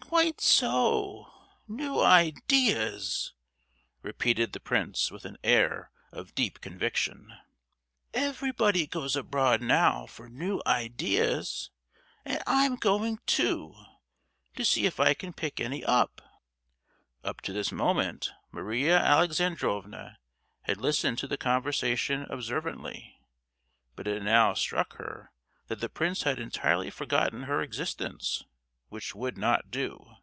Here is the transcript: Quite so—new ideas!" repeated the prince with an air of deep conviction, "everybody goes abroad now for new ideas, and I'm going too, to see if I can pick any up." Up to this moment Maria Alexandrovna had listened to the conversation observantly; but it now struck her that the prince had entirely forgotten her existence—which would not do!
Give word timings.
Quite 0.00 0.40
so—new 0.40 2.00
ideas!" 2.00 3.34
repeated 4.00 4.52
the 4.54 4.60
prince 4.60 5.10
with 5.10 5.24
an 5.26 5.36
air 5.44 5.90
of 6.12 6.34
deep 6.36 6.60
conviction, 6.62 7.34
"everybody 8.14 8.86
goes 8.86 9.14
abroad 9.16 9.60
now 9.60 10.06
for 10.06 10.28
new 10.30 10.62
ideas, 10.66 11.68
and 12.24 12.42
I'm 12.46 12.76
going 12.76 13.18
too, 13.26 13.74
to 14.56 14.64
see 14.64 14.86
if 14.86 14.98
I 15.00 15.12
can 15.14 15.32
pick 15.34 15.60
any 15.60 15.84
up." 15.84 16.22
Up 17.24 17.40
to 17.42 17.52
this 17.52 17.70
moment 17.72 18.30
Maria 18.52 18.96
Alexandrovna 18.98 20.18
had 20.62 20.78
listened 20.78 21.18
to 21.18 21.26
the 21.26 21.36
conversation 21.36 22.26
observantly; 22.30 23.18
but 23.96 24.06
it 24.08 24.22
now 24.22 24.54
struck 24.54 24.94
her 24.94 25.30
that 25.66 25.80
the 25.82 25.90
prince 25.90 26.22
had 26.22 26.38
entirely 26.38 26.88
forgotten 26.88 27.42
her 27.42 27.60
existence—which 27.60 28.44
would 29.12 29.36
not 29.36 29.72
do! 29.72 30.14